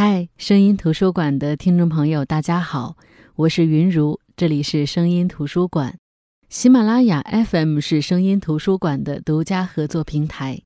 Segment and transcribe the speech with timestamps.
[0.00, 2.96] 嗨，声音图书馆的听众朋友，大家好，
[3.34, 5.98] 我是云如，这里是声音图书馆。
[6.48, 10.62] 喜马拉雅 FM 是声音图书馆的独家合作平台。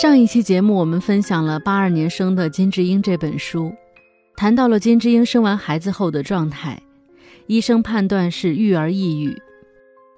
[0.00, 3.72] 上一期节目，我们分享了八二年生的金智英这本书，
[4.36, 6.80] 谈到了金智英生完孩子后的状态，
[7.48, 9.36] 医生判断是育儿抑郁。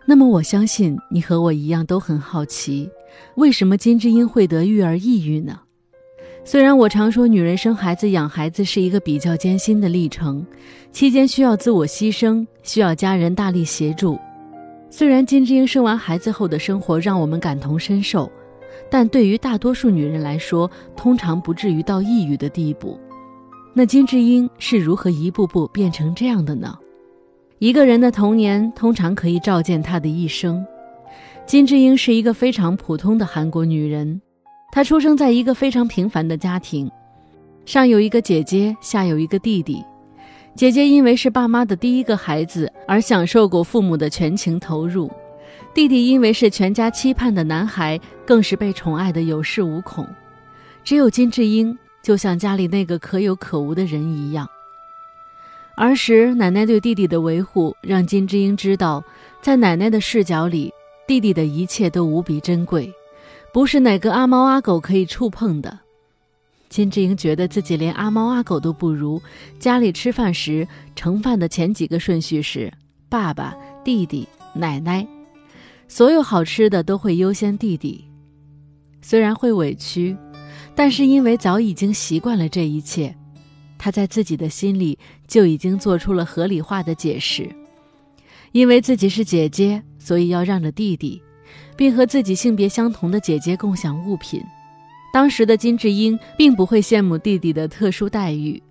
[0.07, 2.91] 那么我相信你和我一样都很好奇，
[3.37, 5.61] 为什么金智英会得育儿抑郁呢？
[6.43, 10.45] 虽然我常说女人生孩子养孩子是一个比较艰辛的历程，
[10.91, 14.19] 期间需要自我牺牲，需要家人大力协助。
[14.89, 18.29] 虽然金智英生完孩子后的生活让我们感同身受，
[18.91, 22.99] 但对于大多数女人来说，通常不至于到抑郁的地步。
[23.73, 26.77] 那金智英是如何一步步变成这样的呢？
[27.61, 30.67] 一个人的童年通常可以照见他的一生。
[31.45, 34.19] 金智英是一个非常普通的韩国女人，
[34.73, 36.91] 她出生在一个非常平凡的家庭，
[37.67, 39.85] 上有一个姐姐，下有一个弟弟。
[40.55, 45.11] 姐姐因为是爸妈的第一个孩子而享受过父母的全情投入，
[45.75, 50.09] 弟弟因为是全家期盼的男孩，更是被宠爱的有恃无恐。
[50.83, 54.49] 只有金智英就像家里那个可有可无的人一样。
[55.81, 59.03] 儿时，奶奶对弟弟的维护，让金智英知道，
[59.41, 60.71] 在奶奶的视角里，
[61.07, 62.93] 弟弟的一切都无比珍贵，
[63.51, 65.79] 不是哪个阿猫阿狗可以触碰的。
[66.69, 69.23] 金智英觉得自己连阿猫阿狗都不如，
[69.59, 72.71] 家里吃饭时盛饭的前几个顺序是
[73.09, 75.09] 爸爸、弟弟、奶奶，
[75.89, 78.05] 所有好吃的都会优先弟弟。
[79.01, 80.15] 虽然会委屈，
[80.75, 83.17] 但是因为早已经习惯了这一切。
[83.83, 87.49] 他在自己的心里就已经做出了合理化的解释，
[88.53, 91.23] 因为自己是姐姐，所以要让着弟弟，
[91.77, 94.45] 并和自己性别相同的姐姐共享物品。
[95.15, 98.63] 当时的金智英并不会羡慕弟弟的特殊待遇，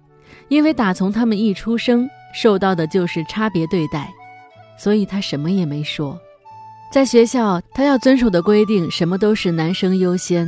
[0.48, 4.14] 因为打从他们一出生受到的就是差别对待，
[4.78, 6.16] 所以他什么也没说。
[6.92, 10.48] 在学校，他要遵守的规定什么都是男生优先，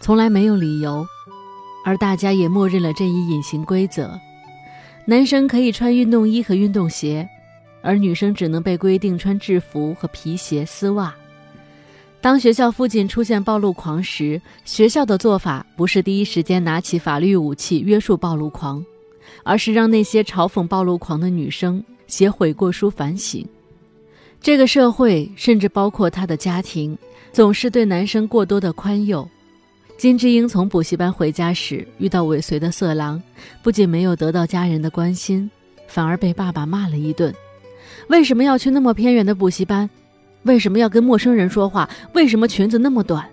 [0.00, 1.04] 从来没有理由。
[1.86, 4.18] 而大家也默认了这一隐形规则：
[5.04, 7.26] 男生可以穿运动衣和运动鞋，
[7.80, 11.14] 而女生只能被规定穿制服和皮鞋、丝袜。
[12.20, 18.84] 当学校附近出现暴露狂时，学校的做法不是第一时间拿起法律武器约束暴露狂，
[19.44, 23.46] 而是让那些嘲讽暴露狂的女生写悔过书反省。
[24.40, 26.98] 这个社会，甚至包括他的家庭，
[27.32, 29.28] 总是对男生过多的宽宥。
[29.96, 33.22] 金智英从补习班回家时遇到尾随的色狼，
[33.62, 35.50] 不仅没有得到家人的关心，
[35.88, 37.34] 反而被爸爸骂了一顿。
[38.08, 39.88] 为什么要去那么偏远的补习班？
[40.42, 41.88] 为什么要跟陌生人说话？
[42.12, 43.26] 为什么裙子那么短？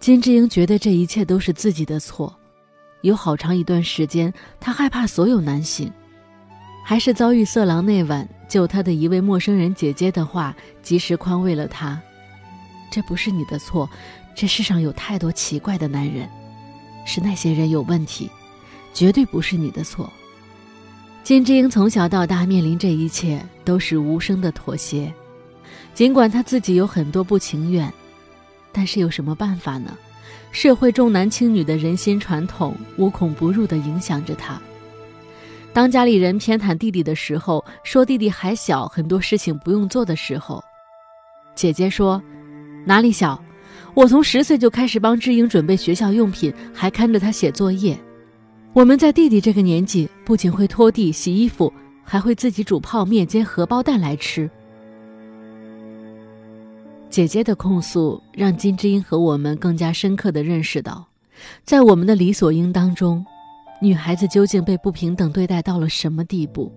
[0.00, 2.34] 金智英觉得这一切都是自己的错。
[3.02, 5.92] 有好长一段时间，她害怕所有男性。
[6.82, 12.00] 还是遭遇色狼那晚救她的一位陌生人姐姐的话，及时宽慰了她。
[12.90, 13.88] 这不是你的错。
[14.34, 16.28] 这世上有太多奇怪的男人，
[17.04, 18.30] 是那些人有问题，
[18.94, 20.10] 绝对不是你的错。
[21.22, 25.12] 金智英从小到大面临这一切都是无声的妥协，
[25.92, 27.92] 尽管她自己有很多不情愿，
[28.72, 29.96] 但是有什么办法呢？
[30.50, 34.60] 社会重男轻女的人心传统无孔不入地影响着她。
[35.72, 40.64] 当家里人偏袒弟弟的时候，说弟弟还小，很多事情不用做的时候，
[41.54, 42.20] 姐姐说
[42.84, 43.40] ：“哪里小？”
[43.94, 47.98] 我从十岁就开始帮智英准备学校用品，还看着她写作业。
[48.72, 51.72] 我们在弟弟这个年纪，不仅会拖地、洗衣服，
[52.04, 54.48] 还会自己煮泡面、煎荷包蛋来吃。
[57.08, 61.04] 姐姐的控诉让金智英和我们更加深刻的认识到，
[61.64, 63.26] 在我们的理所应当中，
[63.82, 66.72] 女孩子究竟被不平等对待到了什么地步？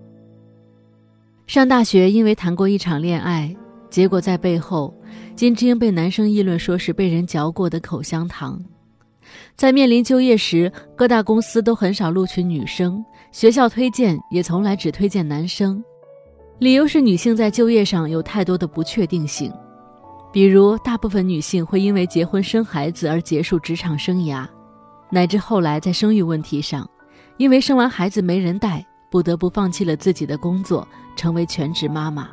[1.45, 3.55] 上大学因为谈过一场恋爱。
[3.91, 4.91] 结果在背后，
[5.35, 8.61] 金智英被男生议论说是被人嚼过的口香糖。
[9.55, 15.83] 在面临就业时，各大公司都很少录取女生，学校推荐也从来只推荐男生，
[16.59, 19.51] 理由是女性在就业上有太多的不确定性，
[20.31, 24.47] 比如大部分女性会因为结婚生孩子而结束职场生涯，
[25.09, 26.87] 乃至后来在生育问题上，
[27.37, 32.29] 因为生完孩子没人带，不得不放弃了自己的工作，成为全职妈妈。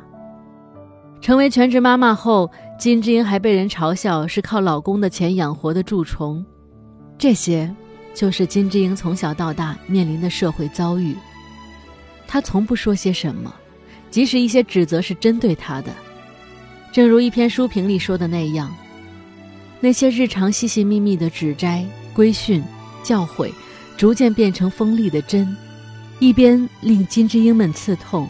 [1.21, 6.43] 成为全职妈妈后，金智英还被人嘲笑是靠老公的钱养活的蛀虫，
[7.15, 7.71] 这些，
[8.15, 11.15] 就是金智英从小到大面临的社会遭遇。
[12.27, 13.53] 她从不说些什么，
[14.09, 15.93] 即使一些指责是针对她的，
[16.91, 18.73] 正如一篇书评里说的那样，
[19.79, 21.85] 那些日常细细密密的指摘、
[22.15, 22.63] 规训、
[23.03, 23.51] 教诲，
[23.95, 25.55] 逐渐变成锋利的针，
[26.17, 28.27] 一边令金枝英们刺痛，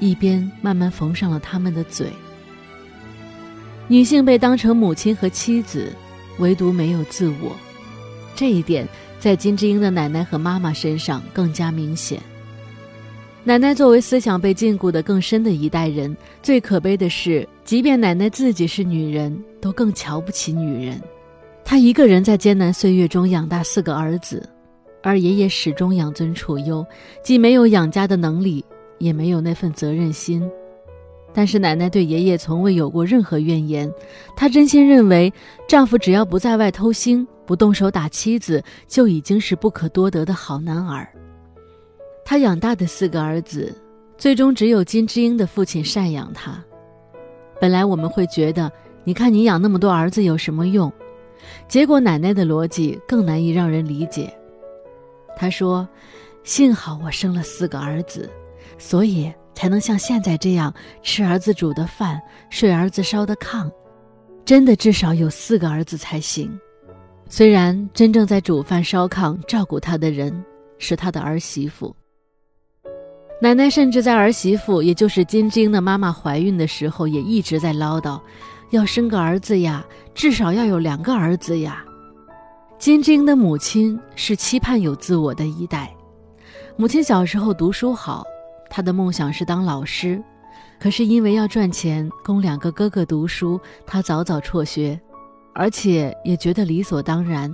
[0.00, 2.12] 一边慢慢缝上了他们的嘴。
[3.88, 5.92] 女性被当成母亲和妻子，
[6.38, 7.54] 唯独没有自我，
[8.34, 8.86] 这一点
[9.20, 12.20] 在金智英的奶奶和妈妈身上更加明显。
[13.44, 21.00] 奶奶作为思想被禁锢的更深的一代人，最可悲的是，即便奶奶自己是女人，都更瞧不起女人。
[21.64, 24.48] 她一个人在艰难岁月中养大四个儿子，
[25.00, 26.84] 而爷爷始终养尊处优，
[27.22, 28.64] 既没有养家的能力，
[28.98, 30.42] 也没有那份责任心。
[31.36, 33.92] 但是奶奶对爷爷从未有过任何怨言，
[34.34, 35.30] 她真心认为，
[35.68, 41.06] 丈夫只要不在外偷腥，不动手打妻子，就已经是不可多得的好男儿。
[42.24, 43.70] 她养大的四个儿子，
[44.16, 46.58] 最终只有金智英的父亲赡养她。
[47.60, 48.72] 本来我们会觉得，
[49.04, 50.90] 你看你养那么多儿子有什么用？
[51.68, 54.32] 结果奶奶的逻辑更难以让人理解。
[55.36, 55.86] 她说
[56.44, 58.30] ：“幸好我生了四个儿子，
[58.78, 60.72] 所以才能像现在这样
[61.02, 62.20] 吃儿子煮的饭，
[62.50, 63.68] 睡儿子烧的炕。
[64.44, 66.56] 真的至少有四个儿子才行。
[67.28, 70.44] 虽然真正在煮饭烧炕照顾他的人
[70.78, 71.96] 是他的儿媳妇。”
[73.40, 78.20] 奶奶甚至在儿媳妇，也就是金枝英的妈妈怀孕的时候，也一直在唠叨，
[78.70, 81.84] 要生个儿子呀，至少要有两个儿子呀。
[82.78, 85.92] 金枝英的母亲是期盼有自我的一代，
[86.76, 88.24] 母亲小时候读书好，
[88.68, 90.22] 她的梦想是当老师，
[90.78, 95.00] 可是因为要赚钱供两个哥哥读书，她早早辍学，
[95.54, 97.50] 而且也觉得理所当然，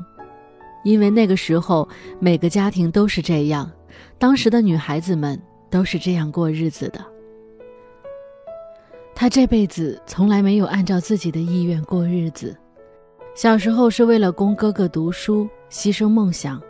[0.85, 1.88] 因为那个时候
[2.20, 3.70] 每个家庭都是这样，
[4.19, 5.41] 当时的女孩子们。
[5.73, 7.03] 都是这样过日子的。
[9.14, 12.55] 他这辈子从来没有按照自己的意愿过日子。
[13.35, 16.61] 小时候是为了供哥哥读书，牺牲梦想；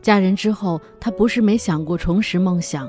[0.00, 2.88] 嫁人之后，他不是没想过重拾梦想，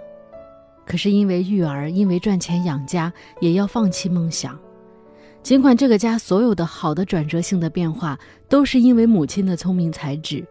[0.90, 4.60] 可是因为育儿，因为赚钱养家，也要放弃梦想。
[5.44, 8.18] 尽管这个家所有的好的转折性的变化，
[8.50, 10.44] 都是因为母亲的聪明才智。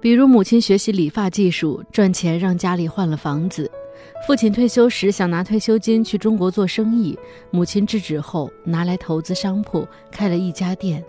[0.00, 3.70] 比如母亲学习理发技术赚钱，让家里换了房子。
[4.26, 7.18] 父亲退休时想拿退休金去中国做生意，
[7.50, 11.04] 母亲制止后拿来投资商铺，开了一家店。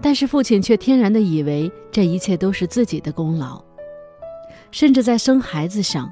[0.00, 3.62] 但是父亲却天然的以为这一切都是自己的功劳，
[4.72, 6.10] 甚至在生孩子上，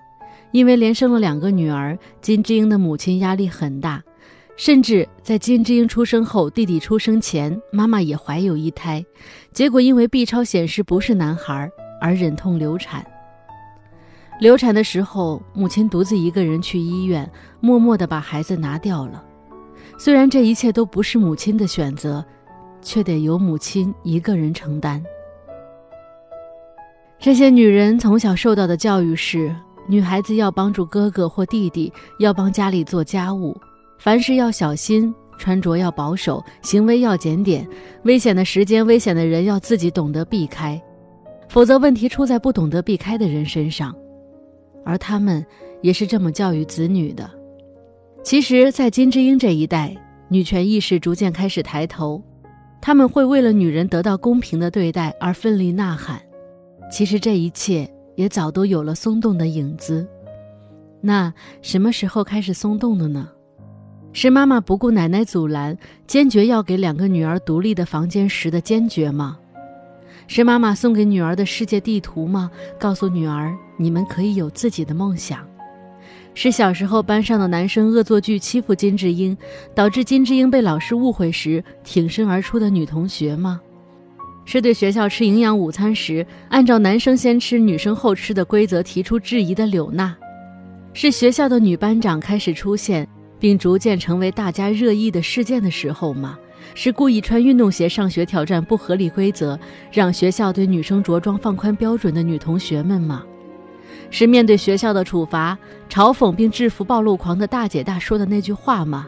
[0.50, 4.03] 因为连生了两个女儿，金智英的母亲压力很大，
[4.56, 9.05] 甚至在金智英出生后，弟弟出生前，妈妈也怀有一胎，
[9.53, 13.05] 结果因为 B 超显示不是男孩，而忍痛流产。
[14.41, 17.29] 流产的时候，母亲独自一个人去医院，
[17.61, 19.25] 默默地把孩子拿掉了。
[19.99, 22.25] 虽然这一切都不是母亲的选择，
[22.81, 25.05] 却得由母亲一个人承担。
[27.19, 29.53] 这些女人从小受到的教育是：
[29.88, 33.58] 女孩子要帮助哥哥或弟弟，要帮家里做家务，
[33.99, 37.67] 凡事要小心，穿着要保守，行为要检点，
[38.05, 40.81] 危险的时间、危险的人要自己懂得避开，
[41.49, 43.94] 否则问题出在不懂得避开的人身上。
[44.85, 45.44] 而他们
[45.82, 47.29] 也是这么教育子女的。
[48.23, 49.96] 其实，在金智英这一代，
[50.29, 52.23] 女权意识逐渐开始抬头，
[52.81, 56.20] 他们会为了女人得到公平的对待而奋力呐喊。
[56.91, 60.05] 其实，这一切也早都有了松动的影子。
[61.01, 61.32] 那
[61.63, 63.29] 什么时候开始松动的呢？
[64.13, 69.39] 是妈妈不顾奶奶阻拦，坚决要给两个女儿独立的房间时的坚决吗？
[70.27, 72.51] 是妈妈送给女儿的世界地图吗？
[72.77, 75.46] 告诉女儿，你们可以有自己的梦想。
[76.34, 79.39] 是小时候班上的男生恶作剧欺负金智英，
[79.77, 83.60] 导致金智英被老师误会时挺身而出的女同学吗？
[84.50, 90.17] 是对学校吃营养午餐时按照男生先吃女生后吃的规则提出质疑的柳娜？
[90.94, 93.06] 是学校的女班长开始出现，
[93.38, 96.38] 并逐渐成为大家热议的事件的时候吗？
[96.74, 99.60] 是故意穿运动鞋上学挑战不合理规则，
[99.93, 103.22] 让学校对女生着装放宽标准的女同学们吗？
[104.10, 105.58] 是面对学校的处罚，
[105.90, 109.06] 嘲讽并制服暴露狂的大姐大说的那句话吗？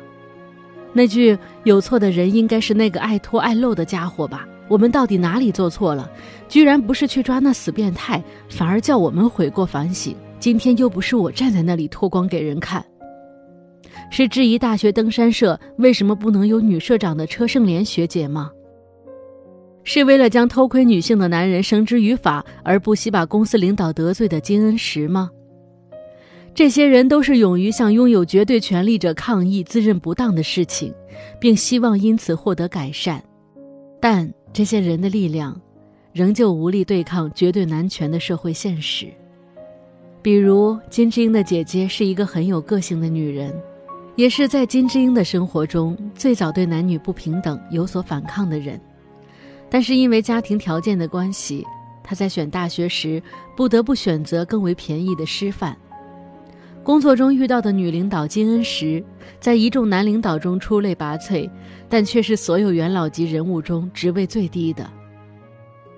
[0.93, 6.09] 那句“有错的人应该是那个爱拖爱漏的家伙吧？”我们到底哪里做错了？
[6.49, 10.15] 居然不是去抓那死变态，反而叫我们悔过反省。
[10.39, 12.83] 今天又不是我站在那里脱光给人看。
[14.13, 18.53] 是质疑大学登山社为什么不能有女社长的车胜莲学姐吗？
[19.83, 25.31] 是为了将偷窥女性的男人绳之于法而不惜把公司领导得罪的金恩石吗？
[26.55, 30.95] 这些人都是勇于向拥有绝对权力者抗议自认不当的事情，
[31.41, 33.23] 并希望因此获得改善。
[34.01, 35.59] 但这些人的力量，
[36.13, 39.07] 仍旧无力对抗绝对男权的社会现实。
[40.23, 43.55] 比如，金智英的姐姐是一个很有个性的女人，
[44.17, 48.79] 也是在金智英的生活中最早对男女不平等有所反抗的人。
[49.71, 51.65] 但是因为家庭条件的关系，
[52.03, 53.23] 她在选大学时
[53.57, 55.77] 不得不选择更为便宜的师范。
[56.83, 59.05] 工作中遇到的女领导金恩石，
[59.39, 61.49] 在一众男领导中出类拔萃，
[61.89, 64.91] 但却是所有元老级人物中职位最低的。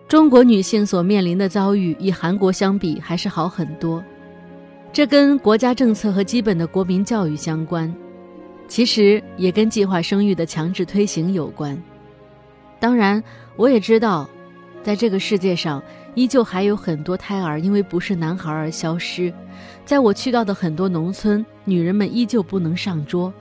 [0.09, 4.03] 中国女性所面临的遭遇，与韩国相比还是好很多。
[4.93, 7.95] 这跟国家政策和基本的国民教育相关，
[8.69, 11.81] 其实也跟计划生育的强制推行有关。
[12.79, 13.23] 当然，
[13.57, 14.29] 我也知道，
[14.83, 15.83] 在这个世界上，
[16.15, 19.33] 依旧还有很多胎儿因为不是男孩而消失。
[19.85, 23.33] 在我去到的很多农村，女人们依旧不能上桌。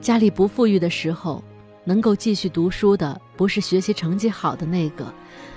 [0.00, 1.42] 家里不富裕的时候，
[1.84, 5.12] 能够继续读书的不是学习成绩好的那个，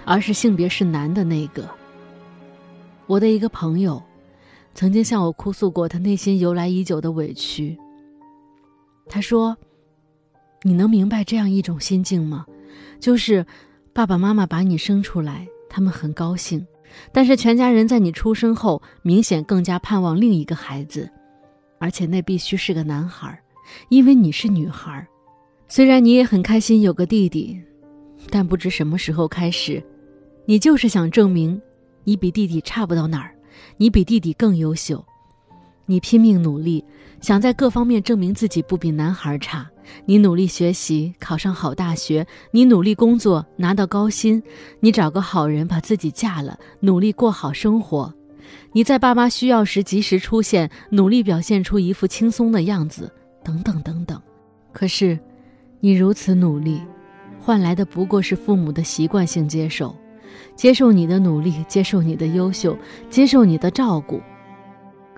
[0.06, 1.68] 而是性别是男的那个。
[3.08, 4.02] 我的一个朋友。
[4.76, 7.78] 曾经向我哭诉过他内心由来已久的委屈。
[9.10, 9.58] 他说
[10.62, 12.46] ：“你能明白这样一种心境吗？
[13.00, 13.46] 就是
[13.92, 16.66] 爸爸妈妈把你生出来，他们很高兴，
[17.12, 21.10] 但是全家人在你出生后，明显更加盼望另一个孩子，
[21.78, 23.40] 而且那必须是个男孩，
[23.90, 25.08] 因为你是女孩。
[25.68, 27.62] 虽然你也很开心有个弟弟，
[28.30, 29.82] 但不知什么时候开始，
[30.46, 31.62] 你就是想证明，
[32.04, 33.36] 你比弟弟差不到哪儿。”
[33.76, 35.04] 你比弟弟更优秀，
[35.90, 36.86] 你拼命努力，
[37.20, 39.68] 想在各方面证明自己不比男孩差。
[40.06, 44.40] 你努力学习，考上好大学；你努力工作，拿到高薪；
[44.82, 48.14] 你找个好人把自己嫁了，努力过好生活；
[48.72, 53.12] 你在爸妈需要时及时出现，努力表现出一副轻松的样子，
[53.44, 54.22] 等等等等。
[54.72, 55.18] 可是，
[55.80, 56.80] 你如此努力，
[57.40, 59.96] 换来的不过是父母的习惯性接受。
[60.56, 62.78] 接受你的努力，接受你的优秀，
[63.10, 64.22] 接受你的照顾，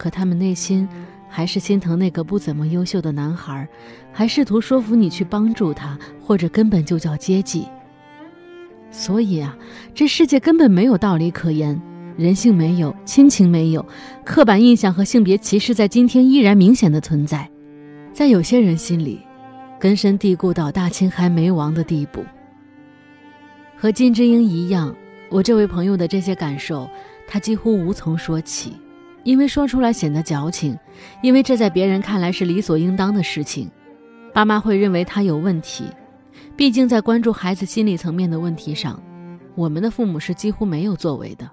[0.01, 0.89] 可他们内心
[1.29, 3.67] 还是心疼那个不怎么优秀的男孩，
[4.11, 7.67] 还试图说服你去帮助他，或者根本就叫接济。
[8.89, 9.55] 所以啊，
[9.93, 11.79] 这世界根本没有道理可言，
[12.17, 13.85] 人性没有，亲情没有，
[14.25, 17.47] 刻板印象和性别歧视在今天依然明显的存在，
[18.11, 19.21] 在有些人心里，
[19.79, 22.25] 根深蒂固到大清还没亡的地步。
[23.77, 24.95] 和金智英一样。
[25.29, 26.89] 我这位朋友的这些感受，
[27.25, 28.73] 他几乎无从说起，
[29.23, 30.77] 因为说出来显得矫情，
[31.21, 33.69] 因为这在别人看来是理所应当的事情，
[34.33, 35.85] 爸妈会认为他有问题。
[36.55, 39.01] 毕竟在关注孩子心理层面的问题上，
[39.55, 41.49] 我们的父母是几乎没有作为的。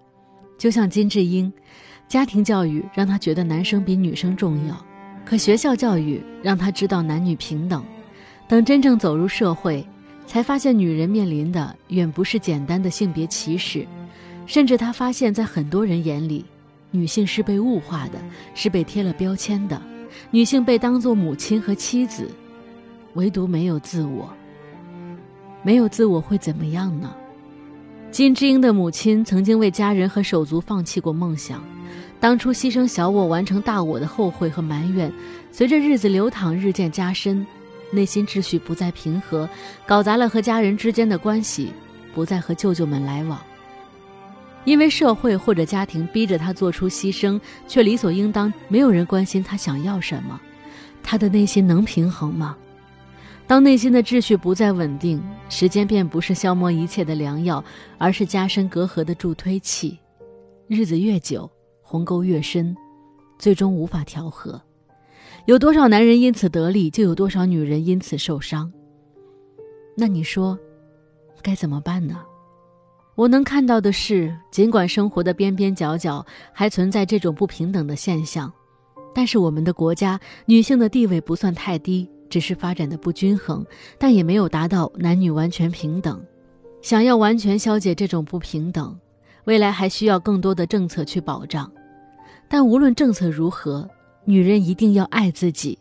[0.59, 1.53] 就像金智英，
[2.09, 4.87] 家庭教育让他觉得男生比女生重要，
[5.25, 7.85] 可学校教育让他知道男女平等。
[8.49, 9.87] 等真正走入社会。
[10.27, 13.89] 才发现，女人面临的远不是简单的性别歧视，
[14.45, 16.45] 甚至他发现，在很多人眼里，
[16.91, 18.19] 女性是被物化的，
[18.55, 19.81] 是被贴了标签的。
[20.31, 22.29] 女性被当作母亲和妻子，
[23.15, 24.33] 唯独没有自我。
[25.63, 27.15] 没有自我会怎么样呢？
[28.11, 31.63] 金智英的母亲曾经为家人和手足放弃过梦想，
[32.19, 35.13] 当初牺牲小我完成大我的后悔和埋怨，
[35.53, 37.47] 随着日子流淌日渐加深。
[37.91, 39.49] 内心秩序不再平和，
[39.87, 41.73] 搞砸了和家人之间的关系，
[42.15, 43.39] 不再和舅舅们来往。
[44.69, 50.39] 因为社会或者家庭逼着他做出牺牲，却理所应当，没有人关心他想要什么，
[51.03, 52.55] 他的内心能平衡吗？
[53.47, 57.65] 当内心的秩序不再稳定，时间便不是消磨一切的良药，
[57.97, 59.99] 而是加深隔阂的助推器。
[60.67, 62.77] 日子越久，鸿沟越深，
[63.39, 64.61] 最终无法调和。
[65.47, 68.71] 有多少男人因此得利，就有多少女人因此受伤。
[69.97, 70.59] 那你说，
[71.41, 72.23] 该怎么办呢？
[73.19, 78.53] 我能看到的是，尽管生活的边边角角还存在这种不平等的现象，
[79.13, 83.67] 但是我们的国家女性的地位不算太低，只是发展的不均衡，
[83.99, 86.25] 但也没有达到男女完全平等。
[86.81, 88.97] 想要完全消解这种不平等，
[89.47, 91.69] 未来还需要更多的政策去保障。
[92.49, 93.89] 但无论政策如何。
[94.25, 95.79] 女人一定要爱自己，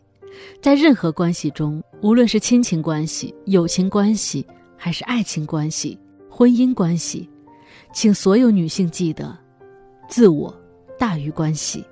[0.62, 5.98] 在任何关系中，无论是亲情关系、友情关系，还是爱情关系、
[6.38, 7.28] 婚姻关系，
[7.92, 9.36] 请所有女性记得，
[10.08, 10.56] 自我
[10.96, 11.84] 大于关系。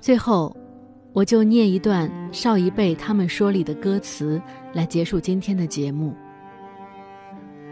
[0.00, 0.56] 最后，
[1.12, 6.16] 我就念一段少一辈他们说里的歌词来结束今天的节目。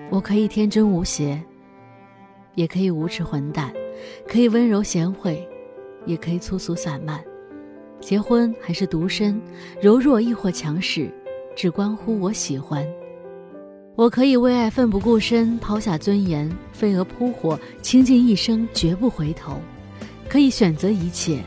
[0.09, 1.43] 我可以天真无邪，
[2.55, 3.75] 也可以无耻混蛋，
[4.29, 5.45] 可以温柔贤惠，
[6.07, 7.21] 也可以粗俗散漫。
[7.99, 9.43] 结婚还是独身，
[9.83, 11.13] 柔弱亦或强势，
[11.57, 12.87] 只关乎我喜欢。
[13.97, 19.61] 我可以为爱奋不顾身，抛下尊严，飞蛾扑火，倾尽一生，绝不回头。
[20.29, 21.39] 可以选择一切，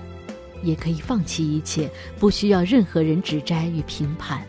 [0.63, 4.42] 也可以放弃一切，不需要任何人指摘与评判。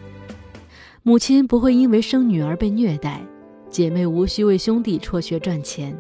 [1.02, 3.20] 母亲不会因为生女儿被虐待，
[3.68, 5.92] 姐妹无需为兄弟辍学赚钱，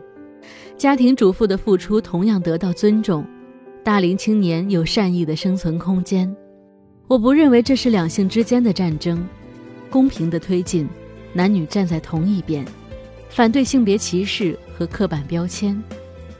[0.76, 3.26] 家庭主妇的付出同样得到尊重。
[3.82, 6.32] 大龄青年有善意的生存空间，
[7.08, 9.26] 我不认为这是两性之间的战争，
[9.90, 10.86] 公平的推进，
[11.32, 12.64] 男女站在同一边，
[13.28, 15.80] 反对性别歧视和刻板标签，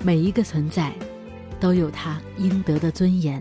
[0.02, 0.92] 每一个存在，
[1.60, 3.40] 都有他应得的尊严。